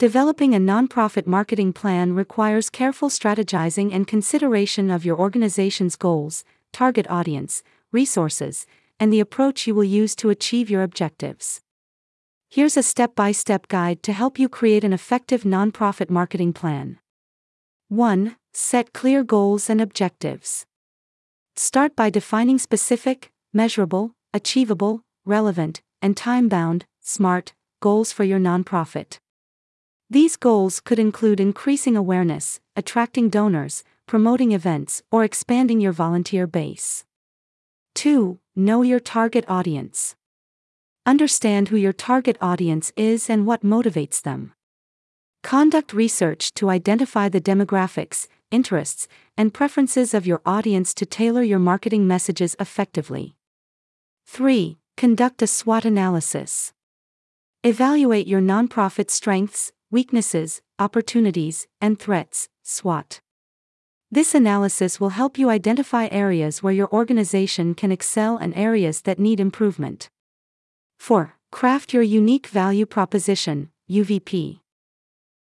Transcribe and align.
Developing 0.00 0.54
a 0.54 0.58
nonprofit 0.58 1.26
marketing 1.26 1.74
plan 1.74 2.14
requires 2.14 2.70
careful 2.70 3.10
strategizing 3.10 3.92
and 3.92 4.06
consideration 4.06 4.90
of 4.90 5.04
your 5.04 5.18
organization's 5.18 5.94
goals, 5.94 6.42
target 6.72 7.06
audience, 7.10 7.62
resources, 7.92 8.66
and 8.98 9.12
the 9.12 9.20
approach 9.20 9.66
you 9.66 9.74
will 9.74 9.84
use 9.84 10.16
to 10.16 10.30
achieve 10.30 10.70
your 10.70 10.82
objectives. 10.82 11.60
Here's 12.48 12.78
a 12.78 12.82
step 12.82 13.14
by 13.14 13.32
step 13.32 13.68
guide 13.68 14.02
to 14.04 14.14
help 14.14 14.38
you 14.38 14.48
create 14.48 14.84
an 14.84 14.94
effective 14.94 15.42
nonprofit 15.42 16.08
marketing 16.08 16.54
plan. 16.54 16.98
1. 17.88 18.36
Set 18.54 18.94
clear 18.94 19.22
goals 19.22 19.68
and 19.68 19.82
objectives. 19.82 20.64
Start 21.56 21.94
by 21.94 22.08
defining 22.08 22.58
specific, 22.58 23.30
measurable, 23.52 24.12
achievable, 24.32 25.02
relevant, 25.26 25.82
and 26.00 26.16
time 26.16 26.48
bound, 26.48 26.86
SMART 27.02 27.52
goals 27.80 28.12
for 28.14 28.24
your 28.24 28.38
nonprofit. 28.38 29.18
These 30.12 30.36
goals 30.36 30.80
could 30.80 30.98
include 30.98 31.38
increasing 31.38 31.96
awareness, 31.96 32.58
attracting 32.74 33.28
donors, 33.28 33.84
promoting 34.06 34.50
events, 34.50 35.04
or 35.12 35.22
expanding 35.22 35.80
your 35.80 35.92
volunteer 35.92 36.48
base. 36.48 37.04
2. 37.94 38.40
Know 38.56 38.82
your 38.82 38.98
target 38.98 39.44
audience. 39.46 40.16
Understand 41.06 41.68
who 41.68 41.76
your 41.76 41.92
target 41.92 42.36
audience 42.40 42.92
is 42.96 43.30
and 43.30 43.46
what 43.46 43.62
motivates 43.62 44.20
them. 44.20 44.52
Conduct 45.44 45.92
research 45.92 46.52
to 46.54 46.70
identify 46.70 47.28
the 47.28 47.40
demographics, 47.40 48.26
interests, 48.50 49.06
and 49.36 49.54
preferences 49.54 50.12
of 50.12 50.26
your 50.26 50.42
audience 50.44 50.92
to 50.94 51.06
tailor 51.06 51.44
your 51.44 51.60
marketing 51.60 52.08
messages 52.08 52.56
effectively. 52.58 53.36
3. 54.26 54.76
Conduct 54.96 55.40
a 55.40 55.46
SWOT 55.46 55.84
analysis. 55.84 56.72
Evaluate 57.62 58.26
your 58.26 58.40
nonprofit 58.40 59.08
strengths, 59.08 59.70
weaknesses, 59.90 60.62
opportunities, 60.78 61.66
and 61.80 61.98
threats, 61.98 62.48
SWOT. 62.62 63.20
This 64.10 64.34
analysis 64.34 65.00
will 65.00 65.10
help 65.10 65.38
you 65.38 65.50
identify 65.50 66.08
areas 66.10 66.62
where 66.62 66.72
your 66.72 66.92
organization 66.92 67.74
can 67.74 67.90
excel 67.92 68.36
and 68.36 68.56
areas 68.56 69.02
that 69.02 69.18
need 69.18 69.40
improvement. 69.40 70.08
4. 70.98 71.34
Craft 71.50 71.92
your 71.92 72.02
unique 72.02 72.46
value 72.46 72.86
proposition, 72.86 73.70
UVP. 73.90 74.60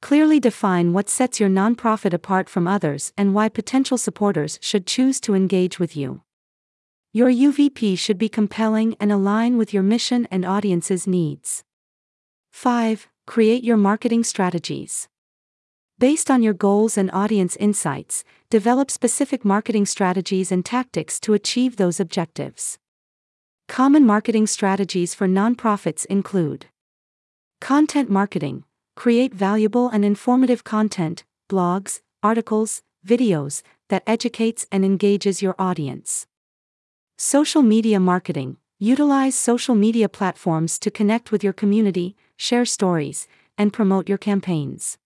Clearly 0.00 0.40
define 0.40 0.94
what 0.94 1.10
sets 1.10 1.38
your 1.38 1.50
nonprofit 1.50 2.14
apart 2.14 2.48
from 2.48 2.66
others 2.66 3.12
and 3.18 3.34
why 3.34 3.50
potential 3.50 3.98
supporters 3.98 4.58
should 4.62 4.86
choose 4.86 5.20
to 5.20 5.34
engage 5.34 5.78
with 5.78 5.94
you. 5.94 6.22
Your 7.12 7.28
UVP 7.28 7.98
should 7.98 8.18
be 8.18 8.28
compelling 8.28 8.96
and 9.00 9.12
align 9.12 9.58
with 9.58 9.74
your 9.74 9.82
mission 9.82 10.26
and 10.30 10.44
audience's 10.46 11.06
needs. 11.06 11.64
5. 12.52 13.08
Create 13.30 13.62
your 13.62 13.76
marketing 13.76 14.24
strategies. 14.24 15.06
Based 16.00 16.32
on 16.32 16.42
your 16.42 16.52
goals 16.52 16.98
and 16.98 17.08
audience 17.12 17.54
insights, 17.54 18.24
develop 18.50 18.90
specific 18.90 19.44
marketing 19.44 19.86
strategies 19.86 20.50
and 20.50 20.66
tactics 20.66 21.20
to 21.20 21.32
achieve 21.32 21.76
those 21.76 22.00
objectives. 22.00 22.80
Common 23.68 24.04
marketing 24.04 24.48
strategies 24.48 25.14
for 25.14 25.28
nonprofits 25.28 26.04
include 26.06 26.66
Content 27.60 28.10
marketing 28.10 28.64
create 28.96 29.32
valuable 29.32 29.88
and 29.88 30.04
informative 30.04 30.64
content, 30.64 31.22
blogs, 31.48 32.00
articles, 32.24 32.82
videos 33.06 33.62
that 33.90 34.02
educates 34.08 34.66
and 34.72 34.84
engages 34.84 35.40
your 35.40 35.54
audience. 35.56 36.26
Social 37.16 37.62
media 37.62 38.00
marketing 38.00 38.56
utilize 38.80 39.36
social 39.36 39.76
media 39.76 40.08
platforms 40.08 40.80
to 40.80 40.90
connect 40.90 41.30
with 41.30 41.44
your 41.44 41.52
community, 41.52 42.16
share 42.40 42.64
stories, 42.64 43.28
and 43.58 43.72
promote 43.72 44.08
your 44.08 44.18
campaigns. 44.18 44.96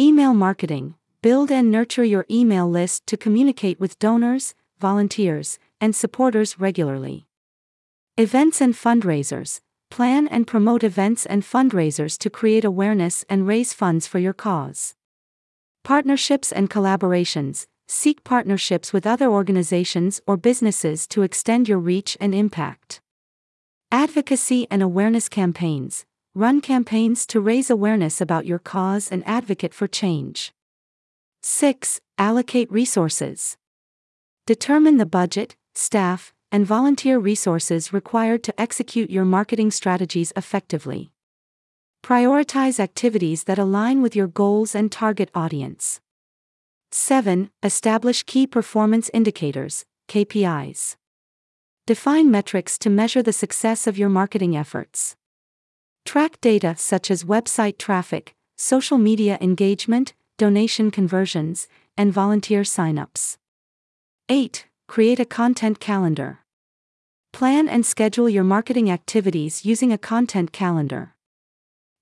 Email 0.00 0.34
marketing 0.34 0.94
build 1.22 1.50
and 1.50 1.70
nurture 1.70 2.02
your 2.02 2.24
email 2.30 2.68
list 2.68 3.06
to 3.06 3.16
communicate 3.16 3.78
with 3.78 3.98
donors, 3.98 4.54
volunteers, 4.78 5.58
and 5.80 5.94
supporters 5.94 6.58
regularly. 6.58 7.26
Events 8.16 8.60
and 8.60 8.74
fundraisers 8.74 9.60
plan 9.90 10.26
and 10.28 10.46
promote 10.46 10.82
events 10.82 11.26
and 11.26 11.42
fundraisers 11.42 12.16
to 12.16 12.30
create 12.30 12.64
awareness 12.64 13.24
and 13.28 13.46
raise 13.46 13.72
funds 13.72 14.06
for 14.06 14.18
your 14.18 14.32
cause. 14.32 14.94
Partnerships 15.84 16.50
and 16.52 16.70
collaborations 16.70 17.66
seek 17.86 18.24
partnerships 18.24 18.92
with 18.92 19.06
other 19.06 19.26
organizations 19.26 20.20
or 20.26 20.36
businesses 20.36 21.06
to 21.08 21.22
extend 21.22 21.68
your 21.68 21.78
reach 21.78 22.16
and 22.20 22.34
impact. 22.34 23.00
Advocacy 23.92 24.66
and 24.70 24.82
awareness 24.82 25.28
campaigns 25.28 26.06
run 26.34 26.60
campaigns 26.60 27.26
to 27.26 27.40
raise 27.40 27.70
awareness 27.70 28.20
about 28.20 28.46
your 28.46 28.60
cause 28.60 29.10
and 29.10 29.26
advocate 29.26 29.74
for 29.74 29.88
change. 29.88 30.52
6. 31.42 32.00
Allocate 32.18 32.70
resources. 32.70 33.56
Determine 34.46 34.98
the 34.98 35.06
budget, 35.06 35.56
staff, 35.74 36.32
and 36.52 36.64
volunteer 36.64 37.18
resources 37.18 37.92
required 37.92 38.44
to 38.44 38.60
execute 38.60 39.10
your 39.10 39.24
marketing 39.24 39.72
strategies 39.72 40.32
effectively. 40.36 41.10
Prioritize 42.04 42.78
activities 42.78 43.44
that 43.44 43.58
align 43.58 44.00
with 44.00 44.14
your 44.14 44.28
goals 44.28 44.74
and 44.74 44.92
target 44.92 45.30
audience. 45.34 46.00
7. 46.92 47.50
Establish 47.62 48.22
key 48.22 48.46
performance 48.46 49.10
indicators, 49.12 49.84
KPIs. 50.08 50.96
Define 51.86 52.30
metrics 52.30 52.78
to 52.78 52.90
measure 52.90 53.22
the 53.22 53.32
success 53.32 53.86
of 53.86 53.98
your 53.98 54.08
marketing 54.08 54.56
efforts. 54.56 55.16
Track 56.04 56.40
data 56.40 56.74
such 56.76 57.10
as 57.10 57.24
website 57.24 57.78
traffic, 57.78 58.34
social 58.56 58.98
media 58.98 59.38
engagement, 59.40 60.14
donation 60.38 60.90
conversions, 60.90 61.68
and 61.96 62.12
volunteer 62.12 62.62
signups. 62.62 63.36
8. 64.28 64.66
Create 64.88 65.20
a 65.20 65.24
content 65.24 65.80
calendar. 65.80 66.40
Plan 67.32 67.68
and 67.68 67.86
schedule 67.86 68.28
your 68.28 68.42
marketing 68.42 68.90
activities 68.90 69.64
using 69.64 69.92
a 69.92 69.98
content 69.98 70.52
calendar. 70.52 71.14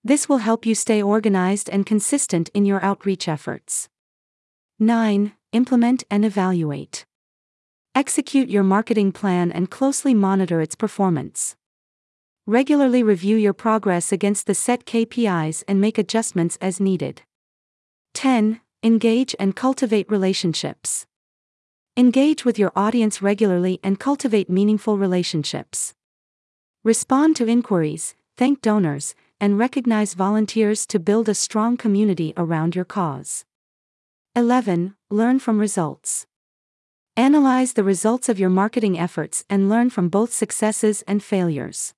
This 0.03 0.28
will 0.28 0.38
help 0.38 0.64
you 0.64 0.75
stay 0.75 1.03
organized 1.03 1.69
and 1.69 1.84
consistent 1.84 2.48
in 2.54 2.64
your 2.64 2.82
outreach 2.82 3.28
efforts. 3.28 3.88
9. 4.78 5.32
Implement 5.53 6.04
and 6.10 6.25
evaluate. 6.25 7.04
Execute 7.94 8.48
your 8.48 8.62
marketing 8.62 9.12
plan 9.12 9.50
and 9.53 9.70
closely 9.70 10.14
monitor 10.14 10.60
its 10.60 10.75
performance. 10.75 11.56
Regularly 12.48 13.03
review 13.03 13.36
your 13.36 13.53
progress 13.53 14.10
against 14.10 14.47
the 14.47 14.54
set 14.54 14.86
KPIs 14.86 15.62
and 15.69 15.82
make 15.82 15.98
adjustments 15.98 16.56
as 16.62 16.81
needed. 16.81 17.20
10. 18.14 18.62
Engage 18.82 19.36
and 19.38 19.54
cultivate 19.54 20.10
relationships. 20.10 21.04
Engage 21.94 22.47
with 22.47 22.58
your 22.58 22.72
audience 22.75 23.20
regularly 23.20 23.81
and 23.82 24.00
cultivate 24.00 24.48
meaningful 24.48 24.97
relationships. 24.97 25.92
Respond 26.84 27.37
to 27.37 27.47
inquiries, 27.47 28.14
thank 28.38 28.62
donors, 28.62 29.14
and 29.38 29.58
recognize 29.58 30.14
volunteers 30.14 30.87
to 30.87 30.98
build 30.98 31.28
a 31.28 31.34
strong 31.34 31.76
community 31.76 32.32
around 32.38 32.75
your 32.75 32.87
cause. 32.87 33.44
11. 34.34 34.94
Learn 35.10 35.38
from 35.38 35.58
results. 35.58 36.26
Analyze 37.14 37.75
the 37.75 37.84
results 37.84 38.31
of 38.31 38.38
your 38.38 38.48
marketing 38.48 38.98
efforts 38.98 39.44
and 39.50 39.69
learn 39.69 39.91
from 39.91 40.08
both 40.08 40.32
successes 40.32 41.03
and 41.06 41.22
failures. 41.22 41.92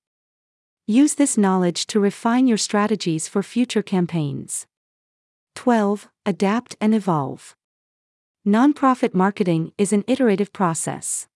Use 0.87 1.13
this 1.13 1.37
knowledge 1.37 1.85
to 1.87 1.99
refine 1.99 2.47
your 2.47 2.57
strategies 2.57 3.27
for 3.27 3.43
future 3.43 3.83
campaigns. 3.83 4.65
12. 5.55 6.09
Adapt 6.25 6.75
and 6.81 6.95
evolve. 6.95 7.55
Nonprofit 8.47 9.13
marketing 9.13 9.73
is 9.77 9.93
an 9.93 10.03
iterative 10.07 10.51
process. 10.51 11.27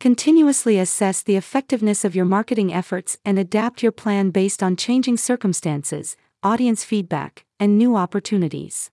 Continuously 0.00 0.78
assess 0.78 1.22
the 1.22 1.36
effectiveness 1.36 2.06
of 2.06 2.16
your 2.16 2.24
marketing 2.24 2.72
efforts 2.72 3.18
and 3.22 3.38
adapt 3.38 3.82
your 3.82 3.92
plan 3.92 4.30
based 4.30 4.62
on 4.62 4.76
changing 4.76 5.18
circumstances, 5.18 6.16
audience 6.42 6.84
feedback, 6.84 7.44
and 7.60 7.76
new 7.76 7.94
opportunities. 7.96 8.90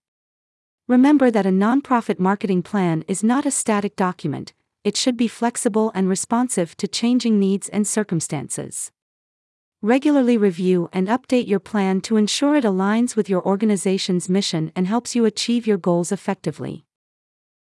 Remember 0.90 1.32
that 1.32 1.46
a 1.46 1.50
nonprofit 1.50 2.20
marketing 2.20 2.62
plan 2.62 3.06
is 3.08 3.24
not 3.24 3.46
a 3.46 3.52
static 3.52 3.96
document, 3.96 4.52
it 4.84 4.98
should 4.98 5.16
be 5.16 5.30
flexible 5.30 5.94
and 5.96 6.10
responsive 6.10 6.76
to 6.76 6.90
changing 6.90 7.40
needs 7.40 7.70
and 7.70 7.88
circumstances. 7.88 8.92
Regularly 9.84 10.38
review 10.38 10.90
and 10.94 11.08
update 11.08 11.48
your 11.48 11.60
plan 11.60 12.02
to 12.02 12.16
ensure 12.16 12.56
it 12.56 12.64
aligns 12.64 13.16
with 13.16 13.28
your 13.28 13.44
organization's 13.44 14.30
mission 14.30 14.72
and 14.76 14.86
helps 14.86 15.16
you 15.16 15.26
achieve 15.26 15.66
your 15.66 15.80
goals 15.80 16.12
effectively. 16.12 16.86